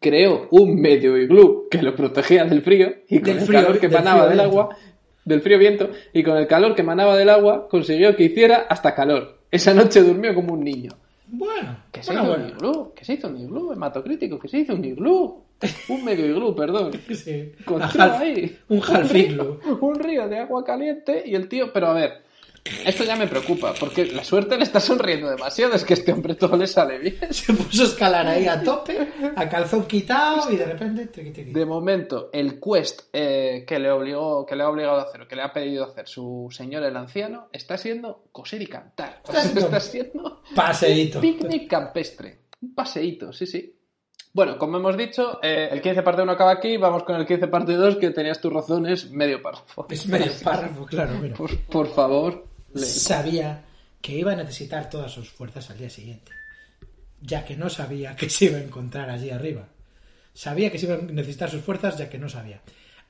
creó 0.01 0.49
un 0.51 0.81
medio 0.81 1.17
iglú 1.19 1.69
que 1.71 1.83
lo 1.83 1.95
protegía 1.95 2.45
del 2.45 2.63
frío, 2.63 2.93
y 3.09 3.17
con 3.19 3.25
Del 3.25 3.39
el 3.39 3.45
frío, 3.47 3.61
calor 3.63 3.79
que 3.81 3.87
emanaba 3.87 4.29
del 4.29 4.41
agua, 4.41 4.77
del 5.25 5.41
frío 5.41 5.59
viento, 5.59 5.91
y 6.13 6.23
con 6.23 6.37
el 6.37 6.47
calor 6.47 6.75
que 6.75 6.83
emanaba 6.83 7.17
del 7.17 7.31
agua, 7.31 7.69
consiguió 7.69 8.15
que 8.17 8.25
hiciera 8.25 8.67
hasta 8.69 8.95
calor. 8.95 9.39
Esa 9.51 9.73
noche 9.75 10.03
durmió 10.03 10.35
como 10.35 10.53
un 10.55 10.61
niño. 10.65 10.91
Bueno, 11.27 11.79
¿Qué 11.91 12.03
se 12.03 12.13
bueno, 12.13 12.23
hizo 12.23 12.31
bueno. 12.33 12.45
un 12.45 12.51
iglú? 12.57 12.93
¿Qué 12.95 13.05
se 13.05 13.15
hizo 13.15 13.29
un 13.29 13.39
iglú? 13.39 13.73
Hematocrítico, 13.73 14.39
¿qué 14.39 14.49
se 14.49 14.59
hizo 14.59 14.75
un 14.75 14.85
iglú? 14.85 15.41
Un 15.89 16.05
medio 16.05 16.27
iglú, 16.27 16.55
perdón. 16.55 16.91
Sí. 17.15 17.53
Con 17.65 17.81
A 17.83 17.89
todo 17.89 18.03
half- 18.03 18.21
ahí. 18.21 18.59
un 18.69 18.83
half 18.83 19.11
río, 19.13 19.25
iglú. 19.27 19.61
un 19.81 19.95
río 19.99 20.29
de 20.29 20.39
agua 20.39 20.65
caliente 20.65 21.23
y 21.25 21.35
el 21.35 21.49
tío, 21.49 21.73
pero 21.73 21.87
a 21.89 21.95
ver, 21.95 22.24
esto 22.65 23.05
ya 23.05 23.15
me 23.17 23.27
preocupa, 23.27 23.75
porque 23.79 24.07
la 24.07 24.25
suerte 24.25 24.57
le 24.57 24.63
está 24.65 24.81
sonriendo 24.81 25.29
demasiado, 25.29 25.75
es 25.75 25.85
que 25.85 25.93
este 25.95 26.13
hombre 26.13 26.35
todo 26.35 26.57
le 26.57 26.67
sale 26.67 26.99
bien. 26.99 27.19
Se 27.31 27.53
puso 27.53 27.83
a 27.83 27.87
escalar 27.87 28.27
ahí 28.27 28.47
a 28.47 28.63
tope, 28.63 29.07
a 29.37 29.49
calzón 29.49 29.85
quitado 29.87 30.51
y 30.51 30.57
de 30.57 30.65
repente... 30.65 31.07
triqui, 31.09 31.31
triqui. 31.31 31.53
De 31.53 31.67
momento, 31.67 32.31
el 32.33 32.59
quest 32.59 33.03
eh, 33.13 33.65
que 33.67 33.79
le 33.79 33.91
obligó, 33.91 34.47
que 34.47 34.57
le 34.57 34.63
ha 34.63 34.69
obligado 34.71 34.99
a 34.99 35.03
hacer, 35.03 35.21
o 35.23 35.29
que 35.29 35.37
le 35.37 35.43
ha 35.43 35.53
pedido 35.53 35.85
hacer 35.85 36.09
su 36.09 36.49
señor 36.51 36.83
el 36.85 36.97
anciano, 36.97 37.49
está 37.53 37.77
siendo 37.77 38.25
coser 38.33 38.63
y 38.63 38.67
cantar. 38.67 39.21
Está 39.29 39.81
siendo- 39.81 40.41
Paseíto. 40.55 41.21
picnic 41.21 41.69
campestre. 41.69 42.45
Un 42.63 42.75
paseíto, 42.75 43.33
sí, 43.33 43.47
sí. 43.47 43.79
Bueno, 44.33 44.59
como 44.59 44.79
hemos 44.79 44.97
dicho, 44.97 45.39
eh, 45.43 45.69
el 45.71 45.81
15 45.81 46.03
parte 46.03 46.23
1 46.23 46.33
acaba 46.33 46.51
aquí, 46.53 46.77
vamos 46.77 47.05
con 47.05 47.15
el 47.17 47.27
15 47.27 47.47
parte 47.49 47.75
2, 47.75 47.97
que 47.97 48.11
tenías 48.11 48.41
tus 48.41 48.53
razones, 48.53 49.11
medio 49.11 49.41
párrafo. 49.43 49.87
Es 49.91 50.07
medio 50.09 50.33
párrafo, 50.43 50.87
claro, 50.87 51.13
mira. 51.21 51.37
Por, 51.37 51.57
por 51.67 51.87
favor. 51.89 52.54
Sabía 52.75 53.65
que 54.01 54.13
iba 54.13 54.33
a 54.33 54.37
necesitar 54.37 54.91
todas 54.91 55.13
sus 55.13 55.31
fuerzas 55.31 55.71
al 55.71 55.79
día 55.79 55.91
siguiente, 55.91 56.33
ya 57.23 57.45
que 57.45 57.57
no 57.57 57.71
sabía 57.71 58.17
que 58.17 58.29
se 58.29 58.47
iba 58.47 58.59
a 58.59 58.63
encontrar 58.63 59.09
allí 59.11 59.31
arriba. 59.31 59.69
Sabía 60.35 60.71
que 60.71 60.79
se 60.79 60.87
iba 60.87 60.97
a 60.97 60.99
necesitar 60.99 61.51
sus 61.51 61.63
fuerzas, 61.63 61.97
ya 61.97 62.11
que 62.11 62.19
no 62.19 62.29
sabía. 62.29 62.61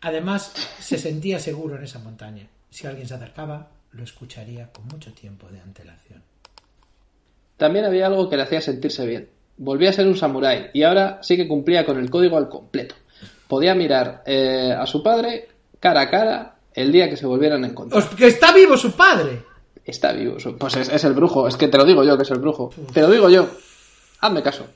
Además, 0.03 0.53
se 0.81 0.99
sentía 0.99 1.39
seguro 1.41 1.77
en 1.77 1.85
esa 1.85 1.99
montaña. 1.99 2.47
Si 2.71 2.87
alguien 2.87 3.09
se 3.09 3.15
acercaba, 3.15 3.71
lo 3.93 4.05
escucharía 4.05 4.71
con 4.73 4.87
mucho 4.89 5.13
tiempo 5.15 5.49
de 5.49 5.61
antelación. 5.61 6.23
También 7.57 7.85
había 7.85 8.07
algo 8.07 8.29
que 8.29 8.37
le 8.37 8.43
hacía 8.43 8.61
sentirse 8.61 9.07
bien. 9.07 9.29
Volvía 9.57 9.91
a 9.91 9.93
ser 9.93 10.07
un 10.07 10.17
samurái 10.17 10.71
y 10.75 10.83
ahora 10.83 11.21
sí 11.23 11.37
que 11.37 11.47
cumplía 11.49 11.87
con 11.87 11.99
el 11.99 12.11
código 12.11 12.37
al 12.37 12.49
completo. 12.49 12.97
Podía 13.49 13.75
mirar 13.75 14.23
eh, 14.27 14.75
a 14.77 14.85
su 14.87 15.03
padre 15.03 15.49
cara 15.79 16.03
a 16.03 16.11
cara 16.11 16.57
el 16.75 16.91
día 16.91 17.09
que 17.09 17.17
se 17.17 17.27
volvieran 17.27 17.63
a 17.65 17.69
encontrar. 17.69 18.03
¡Os- 18.03 18.15
¡Que 18.17 18.27
está 18.27 18.53
vivo 18.53 18.77
su 18.77 18.93
padre! 18.97 19.43
Está 19.85 20.13
vivo. 20.13 20.37
Pues 20.59 20.77
es, 20.77 20.89
es 20.89 21.05
el 21.05 21.13
brujo. 21.13 21.47
Es 21.49 21.57
que 21.57 21.69
te 21.69 21.77
lo 21.79 21.85
digo 21.85 22.05
yo 22.05 22.17
que 22.17 22.23
es 22.23 22.31
el 22.31 22.39
brujo. 22.39 22.71
Te 22.93 23.01
lo 23.03 23.11
digo 23.11 23.29
yo. 23.29 23.49
Hazme 24.21 24.43
caso. 24.43 24.67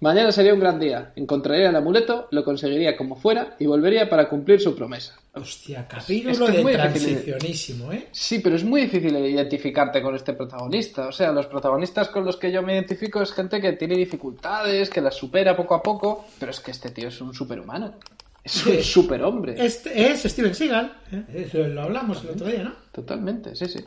Mañana 0.00 0.32
sería 0.32 0.52
un 0.52 0.58
gran 0.58 0.80
día. 0.80 1.12
Encontraría 1.14 1.68
el 1.68 1.76
amuleto, 1.76 2.26
lo 2.32 2.42
conseguiría 2.42 2.96
como 2.96 3.14
fuera 3.14 3.54
y 3.60 3.66
volvería 3.66 4.08
para 4.10 4.28
cumplir 4.28 4.60
su 4.60 4.74
promesa. 4.74 5.16
Hostia, 5.34 5.86
capítulo 5.86 6.32
Es 6.32 6.38
que 6.40 6.44
es 6.46 6.52
de 6.56 6.62
muy 6.62 6.72
difícil. 6.72 7.02
transicionísimo, 7.02 7.92
¿eh? 7.92 8.08
Sí, 8.10 8.40
pero 8.40 8.56
es 8.56 8.64
muy 8.64 8.80
difícil 8.80 9.16
identificarte 9.16 10.02
con 10.02 10.16
este 10.16 10.32
protagonista. 10.32 11.06
O 11.06 11.12
sea, 11.12 11.30
los 11.30 11.46
protagonistas 11.46 12.08
con 12.08 12.24
los 12.24 12.36
que 12.36 12.50
yo 12.50 12.62
me 12.62 12.72
identifico 12.74 13.22
es 13.22 13.30
gente 13.32 13.60
que 13.60 13.74
tiene 13.74 13.96
dificultades, 13.96 14.90
que 14.90 15.00
las 15.00 15.14
supera 15.14 15.56
poco 15.56 15.74
a 15.76 15.82
poco, 15.82 16.24
pero 16.40 16.50
es 16.50 16.58
que 16.58 16.72
este 16.72 16.90
tío 16.90 17.06
es 17.08 17.20
un 17.20 17.32
superhumano. 17.32 17.94
Es 18.42 18.66
un 18.66 18.72
Sí. 18.72 18.82
superhombre. 18.82 19.54
Este 19.64 20.10
es 20.10 20.22
Steven 20.24 20.52
Seagal, 20.52 20.92
¿eh? 21.12 21.48
Lo 21.52 21.82
hablamos 21.82 22.24
el 22.24 22.30
otro 22.30 22.48
día, 22.48 22.64
¿no? 22.64 22.72
Totalmente, 22.90 23.54
sí, 23.54 23.66
sí. 23.68 23.78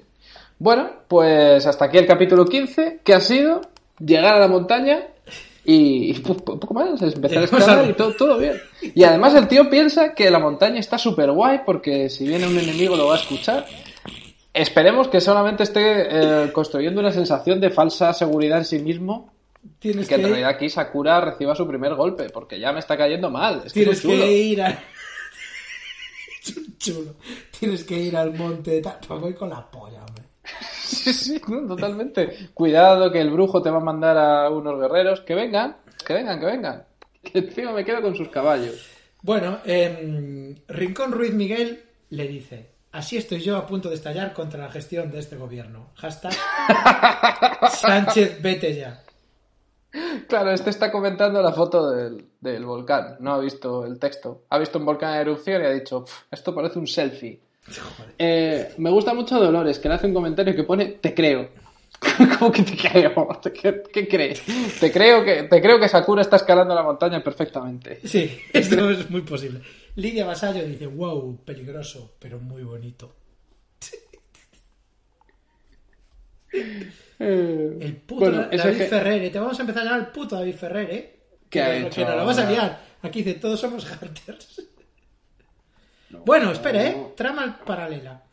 Bueno, 0.57 0.89
pues 1.07 1.65
hasta 1.65 1.85
aquí 1.85 1.97
el 1.97 2.07
capítulo 2.07 2.45
15, 2.45 3.01
que 3.03 3.13
ha 3.13 3.19
sido 3.19 3.61
llegar 3.99 4.35
a 4.35 4.39
la 4.39 4.47
montaña 4.47 5.01
y, 5.65 6.11
y 6.11 6.13
po- 6.19 6.37
po- 6.37 6.59
poco 6.59 6.73
más, 6.73 7.01
empezar 7.01 7.39
a 7.39 7.43
escalar 7.45 7.89
y 7.89 7.93
todo, 7.93 8.13
todo 8.13 8.37
bien. 8.37 8.53
Y 8.81 9.03
además 9.03 9.33
el 9.35 9.47
tío 9.47 9.69
piensa 9.69 10.13
que 10.13 10.29
la 10.31 10.39
montaña 10.39 10.79
está 10.79 10.97
súper 10.97 11.31
guay 11.31 11.61
porque 11.65 12.09
si 12.09 12.25
viene 12.27 12.47
un 12.47 12.57
enemigo 12.57 12.95
lo 12.95 13.07
va 13.07 13.15
a 13.15 13.19
escuchar. 13.19 13.65
Esperemos 14.53 15.09
que 15.09 15.19
solamente 15.19 15.63
esté 15.63 16.07
eh, 16.09 16.51
construyendo 16.53 17.01
una 17.01 17.11
sensación 17.11 17.59
de 17.59 17.69
falsa 17.71 18.13
seguridad 18.13 18.59
en 18.59 18.65
sí 18.65 18.79
mismo 18.79 19.33
y 19.61 19.67
Tienes 19.79 20.07
que 20.07 20.15
en 20.15 20.21
que, 20.21 20.27
realidad 20.27 20.51
aquí 20.51 20.69
Sakura 20.69 21.19
reciba 21.19 21.53
su 21.55 21.67
primer 21.67 21.95
golpe, 21.95 22.29
porque 22.29 22.59
ya 22.59 22.71
me 22.71 22.79
está 22.79 22.95
cayendo 22.95 23.29
mal. 23.29 23.63
Es 23.65 23.73
que 23.73 23.81
es 23.81 23.85
tienes 23.99 24.01
chulo. 24.01 24.23
que 24.23 24.31
ir 24.31 24.61
a... 24.61 24.79
Chulo. 26.77 27.15
Tienes 27.59 27.83
que 27.83 27.97
ir 27.97 28.15
al 28.15 28.33
monte... 28.35 28.81
voy 29.09 29.33
con 29.33 29.49
la 29.49 29.69
polla, 29.69 30.05
hombre. 30.07 30.24
Sí, 30.85 31.13
sí, 31.13 31.41
totalmente. 31.67 32.49
Cuidado 32.53 33.11
que 33.11 33.19
el 33.19 33.31
brujo 33.31 33.61
te 33.61 33.69
va 33.69 33.77
a 33.77 33.83
mandar 33.83 34.17
a 34.17 34.49
unos 34.49 34.79
guerreros. 34.79 35.21
Que 35.21 35.35
vengan, 35.35 35.77
que 36.05 36.13
vengan, 36.13 36.39
que 36.39 36.45
vengan. 36.45 36.83
Que 37.23 37.39
encima 37.39 37.71
me 37.71 37.83
quedo 37.83 38.01
con 38.03 38.15
sus 38.15 38.29
caballos. 38.29 38.87
Bueno, 39.23 39.57
em, 39.65 40.55
Rincón 40.67 41.11
Ruiz 41.11 41.33
Miguel 41.33 41.83
le 42.11 42.27
dice, 42.27 42.69
así 42.91 43.17
estoy 43.17 43.39
yo 43.41 43.57
a 43.57 43.65
punto 43.65 43.89
de 43.89 43.95
estallar 43.95 44.33
contra 44.33 44.59
la 44.61 44.71
gestión 44.71 45.09
de 45.11 45.19
este 45.19 45.35
gobierno. 45.35 45.89
Hashtag 45.95 46.33
Sánchez, 47.71 48.41
vete 48.43 48.75
ya. 48.75 49.01
Claro, 50.27 50.51
este 50.51 50.69
está 50.69 50.91
comentando 50.91 51.41
la 51.41 51.51
foto 51.53 51.89
del, 51.89 52.25
del 52.39 52.65
volcán. 52.65 53.17
No 53.21 53.33
ha 53.33 53.39
visto 53.39 53.85
el 53.85 53.97
texto. 53.97 54.43
Ha 54.49 54.59
visto 54.59 54.77
un 54.77 54.85
volcán 54.85 55.15
en 55.15 55.21
erupción 55.21 55.61
y 55.61 55.65
ha 55.65 55.71
dicho, 55.71 56.03
"Pf, 56.03 56.25
esto 56.31 56.53
parece 56.53 56.77
un 56.79 56.85
selfie. 56.87 57.39
Eh, 58.17 58.73
me 58.77 58.89
gusta 58.91 59.13
mucho 59.13 59.39
Dolores, 59.39 59.79
que 59.79 59.89
le 59.89 59.95
hace 59.95 60.07
un 60.07 60.13
comentario 60.13 60.55
que 60.55 60.63
pone, 60.63 60.85
te 61.01 61.13
creo. 61.13 61.49
¿Cómo 62.39 62.51
que 62.51 62.61
te 62.63 62.75
creo? 62.77 63.27
¿Qué, 63.41 63.83
qué 63.91 64.07
crees? 64.07 64.41
Te 64.79 64.91
creo, 64.91 65.23
que, 65.23 65.43
te 65.43 65.61
creo 65.61 65.79
que 65.79 65.87
Sakura 65.89 66.21
está 66.21 66.35
escalando 66.35 66.75
la 66.75 66.83
montaña 66.83 67.23
perfectamente. 67.23 67.99
Sí, 68.03 68.37
esto 68.53 68.89
es 68.91 69.09
muy 69.09 69.21
posible. 69.21 69.61
Lidia 69.95 70.25
Vasallo 70.25 70.63
dice, 70.65 70.87
wow, 70.87 71.37
peligroso, 71.43 72.15
pero 72.19 72.39
muy 72.39 72.63
bonito. 72.63 73.15
Eh, 77.19 77.77
El 77.81 77.95
puto 77.97 78.21
bueno, 78.25 78.47
David 78.51 78.77
que- 78.77 78.85
Ferrer, 78.85 79.31
te 79.31 79.39
vamos 79.39 79.57
a 79.57 79.61
empezar 79.61 79.81
a 79.81 79.85
llamar 79.85 79.99
el 80.01 80.07
puto 80.07 80.35
David 80.35 80.55
Ferrer, 80.55 80.89
¿eh? 80.91 81.19
¿Qué 81.49 81.61
ha 81.61 81.71
que, 81.71 81.79
hecho 81.81 81.89
que 82.01 82.05
nos 82.05 82.15
lo 82.15 82.25
vas 82.25 82.37
a 82.39 82.49
liar. 82.49 82.81
Aquí 83.01 83.23
dice, 83.23 83.39
todos 83.39 83.59
somos 83.59 83.85
hunters. 84.01 84.61
Bueno, 86.25 86.51
espera, 86.51 86.87
¿eh? 86.87 87.13
Trama 87.15 87.59
paralela. 87.63 88.23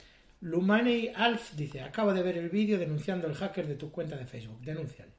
Lumane 0.41 1.13
Alf 1.15 1.53
dice, 1.55 1.83
acabo 1.83 2.15
de 2.15 2.23
ver 2.23 2.39
el 2.39 2.49
vídeo 2.49 2.79
denunciando 2.79 3.29
el 3.29 3.35
hacker 3.35 3.67
de 3.67 3.75
tu 3.75 3.93
cuenta 3.93 4.17
de 4.17 4.25
Facebook. 4.25 4.61
Denúnciale. 4.63 5.13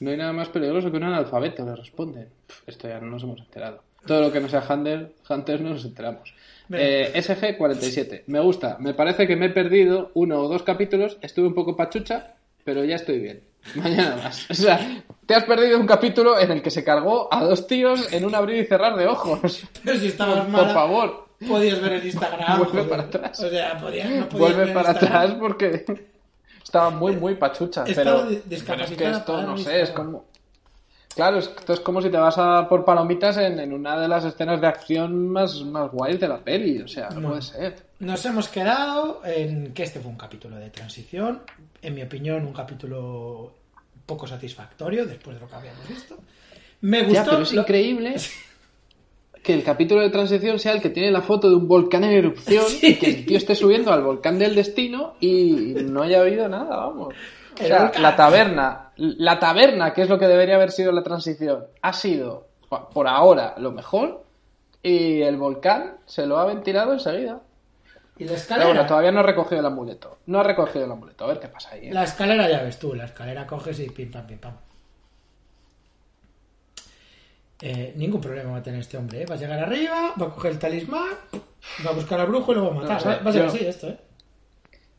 No 0.00 0.10
hay 0.10 0.16
nada 0.16 0.32
más 0.32 0.48
peligroso 0.48 0.90
que 0.90 0.96
un 0.96 1.04
analfabeto, 1.04 1.64
le 1.64 1.76
responden. 1.76 2.28
Esto 2.66 2.88
ya 2.88 3.00
no 3.00 3.06
nos 3.06 3.22
hemos 3.22 3.40
enterado. 3.40 3.82
Todo 4.06 4.22
lo 4.22 4.32
que 4.32 4.40
no 4.40 4.48
sea 4.48 4.64
Hunter, 4.68 5.14
Hunters 5.28 5.60
no 5.60 5.70
nos 5.70 5.84
enteramos. 5.84 6.34
Eh, 6.72 7.12
SG47. 7.14 8.24
Me 8.26 8.40
gusta. 8.40 8.76
Me 8.80 8.94
parece 8.94 9.26
que 9.26 9.36
me 9.36 9.46
he 9.46 9.50
perdido 9.50 10.10
uno 10.14 10.40
o 10.40 10.48
dos 10.48 10.62
capítulos. 10.62 11.18
Estuve 11.22 11.46
un 11.46 11.54
poco 11.54 11.76
pachucha, 11.76 12.34
pero 12.64 12.84
ya 12.84 12.96
estoy 12.96 13.20
bien. 13.20 13.42
Mañana 13.74 14.16
más. 14.16 14.50
O 14.50 14.54
sea, 14.54 15.02
te 15.26 15.34
has 15.34 15.44
perdido 15.44 15.78
un 15.78 15.86
capítulo 15.86 16.38
en 16.38 16.50
el 16.50 16.62
que 16.62 16.70
se 16.70 16.84
cargó 16.84 17.32
a 17.32 17.42
dos 17.44 17.66
tíos 17.66 18.12
en 18.12 18.24
un 18.24 18.34
abrir 18.34 18.62
y 18.62 18.66
cerrar 18.66 18.96
de 18.96 19.06
ojos. 19.06 19.62
Pero 19.84 19.98
si 19.98 20.08
estabas 20.08 20.40
Por, 20.40 20.48
mala, 20.48 20.64
por 20.64 20.74
favor, 20.74 21.28
podías 21.46 21.80
ver 21.80 21.92
el 21.94 22.06
Instagram. 22.06 22.58
Vuelve 22.58 22.72
joder. 22.72 22.88
para 22.88 23.02
atrás. 23.02 23.40
O 23.40 23.50
sea, 23.50 23.78
podías, 23.78 24.10
no 24.10 24.28
podías 24.28 24.30
ver 24.30 24.40
vuelve 24.40 24.62
el 24.64 24.72
para 24.72 24.90
Instagram. 24.90 25.22
atrás 25.22 25.36
porque 25.38 25.84
estaba 26.64 26.90
muy, 26.90 27.16
muy 27.16 27.34
pachucha. 27.34 27.84
Estaba 27.86 28.26
Pero, 28.26 28.40
pero 28.66 28.84
es 28.84 28.90
que 28.92 29.10
esto, 29.10 29.42
no 29.42 29.58
sé, 29.58 29.82
es 29.82 29.90
como... 29.90 30.24
Claro, 31.18 31.38
es- 31.38 31.50
esto 31.58 31.72
es 31.72 31.80
como 31.80 32.00
si 32.00 32.10
te 32.10 32.16
vas 32.16 32.38
a 32.38 32.68
por 32.68 32.84
palomitas 32.84 33.36
en, 33.38 33.58
en 33.58 33.72
una 33.72 33.98
de 33.98 34.06
las 34.06 34.24
escenas 34.24 34.60
de 34.60 34.68
acción 34.68 35.28
más, 35.28 35.62
más 35.64 35.90
guays 35.90 36.20
de 36.20 36.28
la 36.28 36.38
peli. 36.38 36.80
O 36.80 36.86
sea, 36.86 37.08
no, 37.10 37.20
No. 37.20 37.28
puede 37.30 37.42
ser. 37.42 37.74
Nos 37.98 38.24
hemos 38.24 38.46
quedado 38.46 39.20
en 39.24 39.74
que 39.74 39.82
este 39.82 39.98
fue 39.98 40.12
un 40.12 40.16
capítulo 40.16 40.54
de 40.54 40.70
transición. 40.70 41.40
En 41.82 41.96
mi 41.96 42.02
opinión, 42.02 42.46
un 42.46 42.52
capítulo 42.52 43.52
poco 44.06 44.28
satisfactorio 44.28 45.06
después 45.06 45.34
de 45.36 45.40
lo 45.42 45.48
que 45.48 45.56
habíamos 45.56 45.88
visto. 45.88 46.16
Me 46.82 47.00
gustó. 47.02 47.14
Ya, 47.14 47.24
pero 47.24 47.42
es 47.42 47.52
lo- 47.52 47.62
increíble 47.62 48.14
que 49.42 49.54
el 49.54 49.64
capítulo 49.64 50.02
de 50.02 50.10
transición 50.10 50.58
sea 50.60 50.70
el 50.72 50.80
que 50.80 50.90
tiene 50.90 51.10
la 51.10 51.22
foto 51.22 51.48
de 51.50 51.56
un 51.56 51.66
volcán 51.66 52.04
en 52.04 52.12
erupción 52.12 52.64
y 52.80 52.94
que 52.94 53.06
el 53.10 53.26
tío 53.26 53.38
esté 53.38 53.56
subiendo 53.56 53.92
al 53.92 54.02
volcán 54.04 54.38
del 54.38 54.54
destino 54.54 55.14
y 55.18 55.74
no 55.84 56.02
haya 56.02 56.20
habido 56.20 56.48
nada, 56.48 56.76
vamos. 56.76 57.12
O 57.60 57.64
sea, 57.66 57.90
la 58.00 58.14
taberna, 58.14 58.87
la 58.98 59.38
taberna, 59.38 59.92
que 59.94 60.02
es 60.02 60.08
lo 60.08 60.18
que 60.18 60.26
debería 60.28 60.56
haber 60.56 60.70
sido 60.72 60.92
la 60.92 61.02
transición, 61.02 61.66
ha 61.82 61.92
sido 61.92 62.48
por 62.92 63.08
ahora 63.08 63.54
lo 63.58 63.72
mejor 63.72 64.24
y 64.82 65.22
el 65.22 65.36
volcán 65.36 65.96
se 66.04 66.26
lo 66.26 66.38
ha 66.38 66.44
ventilado 66.44 66.92
enseguida. 66.92 67.40
Y 68.18 68.24
la 68.24 68.30
Pero 68.30 68.34
escalera. 68.40 68.68
bueno, 68.70 68.86
todavía 68.86 69.12
no 69.12 69.20
ha 69.20 69.22
recogido 69.22 69.60
el 69.60 69.66
amuleto. 69.66 70.18
No 70.26 70.40
ha 70.40 70.42
recogido 70.42 70.84
el 70.84 70.90
amuleto. 70.90 71.24
A 71.24 71.28
ver 71.28 71.38
qué 71.38 71.46
pasa 71.48 71.70
ahí. 71.72 71.86
¿eh? 71.88 71.92
La 71.94 72.02
escalera 72.02 72.48
ya 72.50 72.62
ves 72.62 72.78
tú, 72.78 72.92
la 72.94 73.04
escalera 73.04 73.46
coges 73.46 73.78
y 73.78 73.88
pim 73.90 74.10
pam 74.10 74.26
pim 74.26 74.38
pam. 74.38 74.54
Eh, 77.60 77.92
ningún 77.96 78.20
problema 78.20 78.52
va 78.52 78.58
a 78.58 78.62
tener 78.62 78.80
este 78.80 78.96
hombre, 78.96 79.22
¿eh? 79.22 79.26
Va 79.26 79.34
a 79.34 79.38
llegar 79.38 79.58
arriba, 79.58 80.14
va 80.20 80.26
a 80.26 80.30
coger 80.30 80.52
el 80.52 80.58
talismán, 80.60 81.08
va 81.84 81.90
a 81.90 81.94
buscar 81.94 82.20
al 82.20 82.28
brujo 82.28 82.52
y 82.52 82.54
lo 82.54 82.64
va 82.66 82.70
a 82.70 82.74
matar. 82.82 83.04
No 83.04 83.10
va, 83.10 83.18
va 83.18 83.30
a 83.30 83.32
ser 83.32 83.42
yo- 83.42 83.48
así 83.48 83.66
esto, 83.66 83.88
¿eh? 83.88 83.98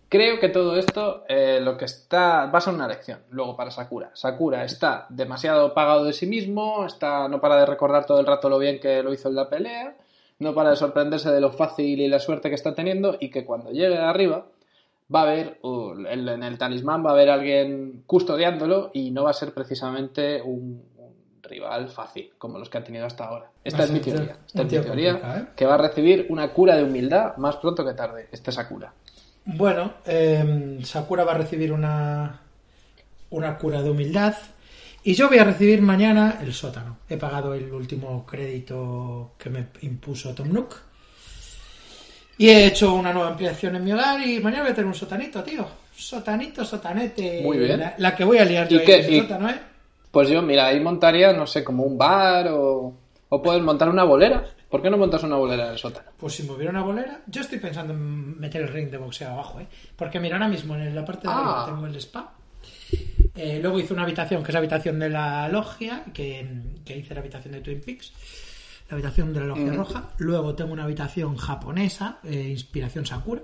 Creo 0.10 0.40
que 0.40 0.50
todo 0.50 0.76
esto 0.76 1.24
eh, 1.30 1.60
lo 1.62 1.78
que 1.78 1.86
está 1.86 2.48
va 2.48 2.58
a 2.58 2.62
ser 2.62 2.74
una 2.74 2.88
lección 2.88 3.20
luego 3.30 3.56
para 3.56 3.70
Sakura. 3.70 4.10
Sakura 4.16 4.66
está 4.66 5.06
demasiado 5.10 5.76
pagado 5.76 6.04
de 6.04 6.14
sí 6.14 6.26
mismo, 6.26 6.88
está 6.88 7.28
no 7.28 7.40
para 7.40 7.58
de 7.58 7.68
recordar 7.68 8.08
todo 8.08 8.20
el 8.20 8.26
rato 8.26 8.50
lo 8.50 8.58
bien 8.58 8.80
que 8.80 9.04
lo 9.04 9.14
hizo 9.14 9.30
en 9.30 9.36
la 9.36 9.50
pelea, 9.50 9.96
no 10.40 10.56
para 10.56 10.72
de 10.72 10.78
sorprenderse 10.78 11.30
de 11.30 11.40
lo 11.40 11.52
fácil 11.52 12.02
y 12.02 12.08
la 12.08 12.18
suerte 12.18 12.50
que 12.50 12.56
está 12.56 12.74
teniendo 12.74 13.18
y 13.20 13.30
que 13.30 13.46
cuando 13.46 13.72
llegue 13.72 14.00
arriba 14.00 14.48
va 15.14 15.20
a 15.22 15.24
haber 15.24 15.60
uh, 15.62 15.94
en 16.08 16.44
el 16.44 16.58
talismán 16.58 17.06
va 17.06 17.12
a 17.12 17.14
haber 17.14 17.30
alguien 17.30 18.04
custodiándolo 18.08 18.90
y 18.94 19.12
no 19.12 19.26
va 19.26 19.30
a 19.30 19.34
ser 19.34 19.54
precisamente 19.54 20.42
un, 20.42 20.84
un 20.98 21.44
rival 21.44 21.88
fácil 21.90 22.32
como 22.40 22.58
los 22.58 22.68
que 22.68 22.80
ha 22.80 22.84
tenido 22.84 23.06
hasta 23.06 23.26
ahora. 23.26 23.52
Esta 23.64 23.80
Va 23.80 23.84
a 23.84 23.88
es 23.88 23.94
mi 23.94 24.00
teoría. 24.00 24.38
Esta 24.48 24.64
es 24.64 24.72
mi 24.72 24.80
teoría 24.80 25.22
¿eh? 25.38 25.54
que 25.56 25.68
va 25.68 25.76
a 25.76 25.78
recibir 25.78 26.26
una 26.30 26.52
cura 26.52 26.76
de 26.76 26.84
humildad 26.84 27.38
más 27.38 27.58
pronto 27.58 27.86
que 27.86 27.94
tarde. 27.94 28.28
Este 28.32 28.52
Sakura. 28.52 28.92
Bueno, 29.46 29.94
eh, 30.06 30.80
Sakura 30.84 31.24
va 31.24 31.34
a 31.34 31.38
recibir 31.38 31.72
una, 31.72 32.40
una 33.32 33.58
cura 33.58 33.82
de 33.82 33.90
humildad. 33.90 34.36
Y 35.04 35.14
yo 35.14 35.30
voy 35.30 35.38
a 35.40 35.44
recibir 35.46 35.82
mañana 35.82 36.40
el 36.42 36.54
sótano. 36.54 36.98
He 37.10 37.18
pagado 37.18 37.54
el 37.54 37.72
último 37.72 38.26
crédito 38.26 39.32
que 39.38 39.50
me 39.50 39.68
impuso 39.82 40.34
Tom 40.36 40.52
Nook. 40.52 40.76
Y 42.38 42.50
he 42.50 42.68
hecho 42.68 42.94
una 42.94 43.12
nueva 43.14 43.30
ampliación 43.30 43.76
en 43.76 43.84
mi 43.84 43.92
hogar 43.92 44.22
y 44.26 44.40
mañana 44.40 44.64
voy 44.64 44.72
a 44.72 44.76
tener 44.76 44.88
un 44.88 44.94
sotanito, 44.96 45.42
tío. 45.44 45.66
Sotanito, 45.96 46.64
sotanete. 46.64 47.42
Muy 47.44 47.58
bien. 47.58 47.80
La, 47.80 47.96
la 47.98 48.16
que 48.16 48.24
voy 48.24 48.38
a 48.38 48.46
liar 48.46 48.68
yo 48.68 48.78
¿Y 48.78 48.80
ahí 48.82 48.86
qué- 48.86 48.96
en 48.96 49.02
ese 49.02 49.12
y- 49.16 49.20
sótano, 49.22 49.50
¿eh? 49.50 49.60
Pues 50.12 50.30
yo, 50.30 50.42
mira, 50.42 50.68
ahí 50.68 50.80
montaría, 50.80 51.34
no 51.34 51.46
sé, 51.46 51.64
como 51.64 51.84
un 51.84 51.98
bar 51.98 52.48
o, 52.50 52.94
o 53.30 53.42
puedes 53.42 53.62
montar 53.62 53.90
una 53.90 54.04
bolera. 54.04 54.44
¿Por 54.70 54.82
qué 54.82 54.90
no 54.90 54.98
montas 54.98 55.24
una 55.24 55.36
bolera 55.38 55.66
en 55.68 55.72
el 55.74 55.78
sótano? 55.80 56.10
Pues 56.18 56.34
si 56.36 56.44
me 56.44 56.52
hubiera 56.52 56.72
una 56.72 56.84
bolera, 56.84 57.22
yo 57.28 57.42
estoy 57.42 57.60
pensando 57.60 57.94
en 57.94 58.40
meter 58.40 58.62
el 58.62 58.68
ring 58.68 58.90
de 58.90 58.98
boxeo 58.98 59.30
abajo, 59.32 59.60
¿eh? 59.60 59.68
Porque 59.96 60.20
mira, 60.20 60.36
ahora 60.36 60.48
mismo 60.48 60.76
en 60.76 60.94
la 60.94 61.04
parte 61.06 61.28
de 61.28 61.34
Ah. 61.34 61.38
arriba 61.38 61.66
tengo 61.66 61.88
el 61.88 61.96
spa. 61.96 62.34
Eh, 63.36 63.60
luego 63.62 63.80
hice 63.80 63.94
una 63.94 64.04
habitación, 64.04 64.44
que 64.44 64.50
es 64.50 64.54
la 64.54 64.60
habitación 64.60 65.00
de 65.00 65.10
la 65.10 65.48
logia, 65.50 66.04
que, 66.14 66.48
que 66.86 66.98
hice 66.98 67.14
la 67.14 67.22
habitación 67.22 67.54
de 67.54 67.62
Twin 67.62 67.82
Peaks. 67.82 68.12
La 68.90 68.96
habitación 68.96 69.34
de 69.34 69.40
la 69.42 69.46
logia 69.48 69.72
Mm. 69.72 69.76
roja. 69.78 70.10
Luego 70.18 70.56
tengo 70.56 70.74
una 70.74 70.84
habitación 70.84 71.36
japonesa, 71.38 72.20
eh, 72.24 72.48
inspiración 72.50 73.06
Sakura. 73.06 73.42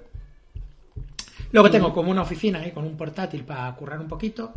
Luego 1.51 1.70
tengo 1.70 1.94
como 1.94 2.12
una 2.12 2.24
oficina 2.24 2.60
ahí 2.60 2.72
con 2.72 2.84
un 2.86 2.98
portátil 2.98 3.44
para 3.46 3.74
currar 3.75 4.00
un 4.00 4.08
poquito. 4.08 4.54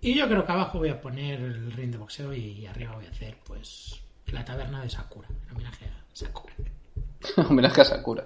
Y 0.00 0.14
yo 0.14 0.28
creo 0.28 0.44
que 0.46 0.52
abajo 0.52 0.78
voy 0.78 0.90
a 0.90 1.00
poner 1.00 1.40
el 1.40 1.72
ring 1.72 1.90
de 1.90 1.98
boxeo 1.98 2.32
y 2.32 2.66
arriba 2.66 2.92
voy 2.94 3.06
a 3.06 3.10
hacer, 3.10 3.36
pues, 3.44 4.00
la 4.32 4.44
taberna 4.44 4.82
de 4.82 4.90
Sakura, 4.90 5.28
en 5.28 5.54
homenaje 5.54 5.86
a 5.86 6.16
Sakura. 6.16 6.54
Homenaje 7.50 7.80
a 7.82 7.84
Sakura. 7.84 8.24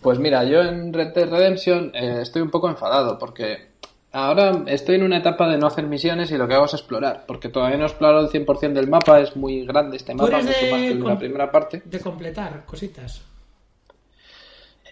Pues 0.00 0.18
mira, 0.18 0.44
yo 0.44 0.60
en 0.60 0.92
Red 0.92 1.12
Dead 1.14 1.30
Redemption 1.30 1.92
eh, 1.94 2.20
estoy 2.22 2.42
un 2.42 2.50
poco 2.50 2.68
enfadado 2.68 3.18
porque 3.18 3.70
ahora 4.10 4.64
estoy 4.66 4.96
en 4.96 5.04
una 5.04 5.18
etapa 5.18 5.48
de 5.48 5.58
no 5.58 5.68
hacer 5.68 5.86
misiones 5.86 6.30
y 6.32 6.36
lo 6.36 6.48
que 6.48 6.54
hago 6.54 6.64
es 6.64 6.74
explorar. 6.74 7.24
Porque 7.26 7.48
todavía 7.48 7.76
no 7.76 7.84
he 7.84 7.86
explorado 7.86 8.20
el 8.20 8.28
100% 8.30 8.72
del 8.72 8.88
mapa, 8.88 9.20
es 9.20 9.36
muy 9.36 9.64
grande 9.64 9.96
este 9.96 10.12
¿Tú 10.12 10.18
mapa, 10.18 10.38
mucho 10.38 10.46
más 10.48 10.56
que 10.56 10.88
el 10.88 11.02
de 11.02 11.08
la 11.08 11.18
primera 11.18 11.50
parte. 11.50 11.82
de 11.84 12.00
completar 12.00 12.64
cositas. 12.66 13.22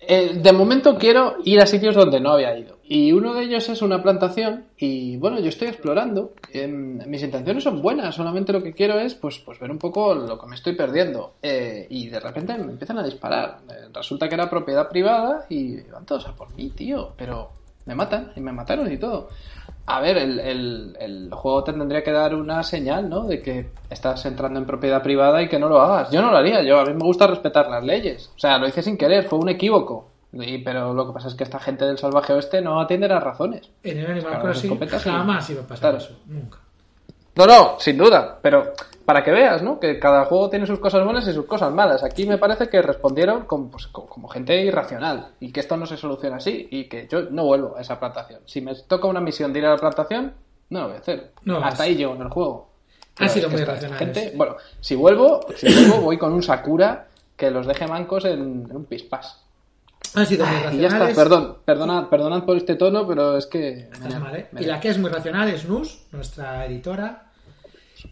Eh, 0.02 0.38
de 0.42 0.52
momento 0.52 0.96
quiero 0.96 1.36
ir 1.44 1.60
a 1.60 1.66
sitios 1.66 1.94
donde 1.94 2.20
no 2.20 2.32
había 2.32 2.56
ido. 2.56 2.78
Y 2.84 3.12
uno 3.12 3.34
de 3.34 3.44
ellos 3.44 3.68
es 3.68 3.82
una 3.82 4.02
plantación. 4.02 4.64
Y 4.76 5.16
bueno, 5.18 5.38
yo 5.38 5.48
estoy 5.48 5.68
explorando. 5.68 6.32
Em, 6.52 6.98
mis 7.06 7.22
intenciones 7.22 7.62
son 7.62 7.82
buenas. 7.82 8.14
Solamente 8.14 8.52
lo 8.52 8.62
que 8.62 8.72
quiero 8.72 8.98
es 8.98 9.14
pues, 9.14 9.38
pues 9.38 9.60
ver 9.60 9.70
un 9.70 9.78
poco 9.78 10.14
lo 10.14 10.38
que 10.38 10.46
me 10.46 10.56
estoy 10.56 10.74
perdiendo. 10.74 11.34
Eh, 11.42 11.86
y 11.90 12.08
de 12.08 12.18
repente 12.18 12.56
me 12.56 12.72
empiezan 12.72 12.98
a 12.98 13.04
disparar. 13.04 13.60
Eh, 13.68 13.88
resulta 13.92 14.28
que 14.28 14.34
era 14.34 14.48
propiedad 14.48 14.88
privada 14.88 15.46
y 15.48 15.82
van 15.82 16.06
todos 16.06 16.26
a 16.26 16.34
por 16.34 16.52
mí, 16.54 16.70
tío. 16.70 17.12
Pero 17.16 17.50
me 17.84 17.94
matan 17.94 18.32
y 18.34 18.40
me 18.40 18.52
mataron 18.52 18.90
y 18.90 18.96
todo. 18.96 19.28
A 19.92 20.00
ver, 20.00 20.18
el, 20.18 20.38
el- 20.40 20.96
el 21.00 21.28
juego 21.32 21.64
te 21.64 21.72
tendría 21.72 22.02
que 22.04 22.12
dar 22.12 22.34
una 22.34 22.62
señal, 22.62 23.08
¿no? 23.08 23.24
De 23.26 23.42
que 23.42 23.70
estás 23.90 24.24
entrando 24.26 24.58
en 24.60 24.66
propiedad 24.66 25.02
privada 25.02 25.42
y 25.42 25.48
que 25.48 25.58
no 25.58 25.68
lo 25.68 25.80
hagas. 25.80 26.10
Yo 26.10 26.22
no 26.22 26.30
lo 26.30 26.36
haría, 26.36 26.62
yo 26.62 26.78
a 26.78 26.84
mí 26.84 26.92
me 26.94 27.04
gusta 27.04 27.26
respetar 27.26 27.68
las 27.68 27.82
leyes. 27.84 28.30
O 28.36 28.38
sea, 28.38 28.58
lo 28.58 28.68
hice 28.68 28.82
sin 28.82 28.96
querer, 28.96 29.24
fue 29.28 29.38
un 29.38 29.48
equívoco. 29.48 30.08
Y- 30.32 30.58
pero 30.58 30.94
lo 30.94 31.06
que 31.08 31.12
pasa 31.12 31.26
es 31.28 31.34
que 31.34 31.42
esta 31.44 31.58
gente 31.58 31.84
del 31.84 31.98
salvaje 31.98 32.32
oeste 32.32 32.60
no 32.62 32.80
atiende 32.80 33.08
las 33.08 33.22
razones. 33.22 33.68
En 33.82 33.98
el 33.98 34.06
Animal 34.10 34.38
Crossing 34.40 34.78
jamás 34.88 35.50
iba 35.50 35.62
a 35.62 35.66
pasar 35.66 35.80
Claro. 35.80 35.96
eso, 35.98 36.16
nunca. 36.26 36.58
No, 37.34 37.46
no, 37.46 37.76
sin 37.80 37.96
duda, 37.98 38.38
pero 38.40 38.72
para 39.04 39.24
que 39.24 39.30
veas, 39.30 39.62
¿no? 39.62 39.80
Que 39.80 39.98
cada 39.98 40.24
juego 40.24 40.50
tiene 40.50 40.66
sus 40.66 40.78
cosas 40.78 41.04
buenas 41.04 41.26
y 41.26 41.32
sus 41.32 41.46
cosas 41.46 41.72
malas. 41.72 42.04
Aquí 42.04 42.26
me 42.26 42.38
parece 42.38 42.68
que 42.68 42.80
respondieron 42.82 43.44
como, 43.46 43.70
pues, 43.70 43.86
como, 43.88 44.28
gente 44.28 44.62
irracional 44.62 45.32
y 45.40 45.52
que 45.52 45.60
esto 45.60 45.76
no 45.76 45.86
se 45.86 45.96
soluciona 45.96 46.36
así 46.36 46.68
y 46.70 46.84
que 46.84 47.08
yo 47.08 47.22
no 47.30 47.44
vuelvo 47.44 47.76
a 47.76 47.80
esa 47.80 47.98
plantación. 47.98 48.40
Si 48.46 48.60
me 48.60 48.74
toca 48.74 49.08
una 49.08 49.20
misión 49.20 49.52
de 49.52 49.58
ir 49.60 49.66
a 49.66 49.70
la 49.70 49.76
plantación, 49.78 50.34
no 50.70 50.80
lo 50.80 50.86
voy 50.88 50.96
a 50.96 51.00
hacer. 51.00 51.32
No. 51.44 51.58
Hasta 51.64 51.84
ahí 51.84 51.96
llego 51.96 52.14
en 52.14 52.22
el 52.22 52.28
juego. 52.28 52.70
Pero 53.16 53.30
sido 53.30 53.48
muy 53.50 53.60
esta 53.60 53.72
irracionales. 53.72 53.98
gente- 53.98 54.36
bueno, 54.36 54.56
si 54.80 54.94
vuelvo, 54.94 55.40
si 55.56 55.72
vuelvo, 55.72 56.00
voy 56.02 56.16
con 56.18 56.32
un 56.32 56.42
Sakura 56.42 57.08
que 57.36 57.50
los 57.50 57.66
deje 57.66 57.86
mancos 57.86 58.24
en, 58.24 58.66
en 58.70 58.76
un 58.76 58.84
pispás. 58.84 59.42
Han 60.14 60.26
sido 60.26 60.44
muy 60.46 60.76
Y 60.76 60.80
ya 60.80 60.88
está, 60.88 61.08
perdón, 61.14 61.58
perdonad, 61.64 62.08
perdonad 62.08 62.44
por 62.44 62.56
este 62.56 62.74
tono, 62.76 63.06
pero 63.06 63.36
es 63.36 63.46
que... 63.46 63.88
Estás 63.92 64.18
mal, 64.18 64.34
¿eh? 64.34 64.48
Y 64.58 64.64
la 64.64 64.80
que 64.80 64.88
es 64.88 64.98
muy 64.98 65.10
racional 65.10 65.48
es 65.48 65.68
Nus, 65.68 66.06
nuestra 66.12 66.64
editora. 66.66 67.29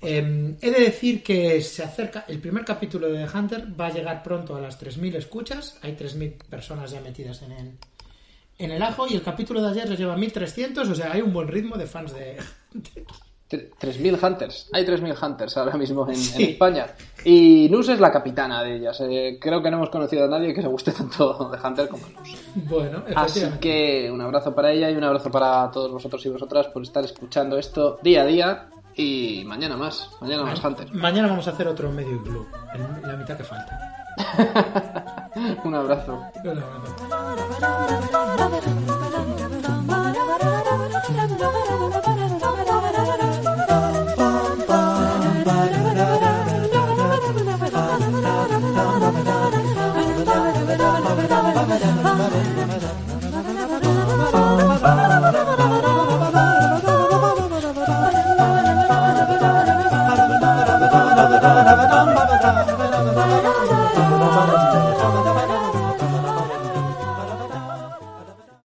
Eh, 0.03 0.57
he 0.61 0.71
de 0.71 0.81
decir 0.81 1.23
que 1.23 1.61
se 1.63 1.83
acerca. 1.83 2.25
El 2.29 2.41
primer 2.41 2.65
capítulo 2.65 3.09
de 3.09 3.25
The 3.27 3.39
Hunter 3.39 3.81
va 3.81 3.87
a 3.87 3.93
llegar 3.93 4.23
pronto 4.23 4.55
a 4.57 4.61
las 4.61 4.81
3.000 4.81 5.17
escuchas. 5.17 5.79
Hay 5.83 5.93
3.000 5.97 6.45
personas 6.49 6.91
ya 6.91 7.01
metidas 7.01 7.43
en 7.43 7.53
el, 7.53 7.73
en 8.59 8.71
el 8.71 8.83
ajo. 8.83 9.07
Y 9.09 9.15
el 9.15 9.23
capítulo 9.23 9.63
de 9.63 9.69
ayer 9.71 9.89
les 9.89 9.99
lleva 9.99 10.17
1.300. 10.17 10.91
O 10.91 10.95
sea, 10.95 11.13
hay 11.13 11.23
un 11.23 11.33
buen 11.33 11.49
ritmo 11.49 11.77
de 11.77 11.87
fans 11.87 12.13
de. 12.15 12.39
Tre- 13.49 13.71
3.000 13.81 14.23
Hunters. 14.23 14.69
Hay 14.75 14.85
3.000 14.85 15.23
Hunters 15.27 15.57
ahora 15.57 15.75
mismo 15.79 16.07
en. 16.07 16.17
España. 16.51 16.87
Y 17.25 17.67
Nus 17.71 17.89
es 17.89 17.99
la 17.99 18.13
capitana 18.13 18.63
de 18.63 18.77
ellas. 18.77 19.01
Eh, 19.01 19.39
creo 19.41 19.63
que 19.63 19.71
no 19.71 19.79
hemos 19.79 19.89
conocido 19.89 20.27
a 20.27 20.29
nadie 20.29 20.53
que 20.53 20.61
se 20.61 20.69
guste 20.69 20.93
tanto 20.93 21.51
de 21.51 21.67
Hunter 21.67 21.89
como 21.89 22.07
Nus. 22.09 22.37
Bueno, 22.57 23.03
Así 23.17 23.41
que 23.59 24.11
un 24.13 24.21
abrazo 24.21 24.55
para 24.55 24.71
ella 24.71 24.91
y 24.91 24.97
un 24.97 25.05
abrazo 25.05 25.31
para 25.31 25.71
todos 25.71 25.91
vosotros 25.91 26.27
y 26.27 26.29
vosotras 26.29 26.67
por 26.67 26.83
estar 26.83 27.03
escuchando 27.03 27.57
esto 27.57 27.99
día 28.03 28.21
a 28.21 28.27
día. 28.27 28.69
Y 28.99 29.45
mañana 29.47 29.77
más. 29.77 30.11
Mañana 30.21 30.43
más 30.43 30.63
Hunter. 30.63 30.93
Mañana 30.93 31.29
vamos 31.29 31.47
a 31.47 31.53
hacer 31.53 31.69
otro 31.69 31.93
medio 31.93 32.21
en 32.75 33.03
La 33.03 33.17
mitad 33.17 33.37
que 33.37 33.45
falta. 33.45 33.95
un 35.65 35.73
abrazo. 35.73 36.25
Un 36.43 36.49
abrazo. 36.49 38.08